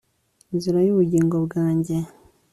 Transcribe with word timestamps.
inzira 0.53 0.79
y'ubugingo 0.85 1.35
bwanjye 1.45 1.95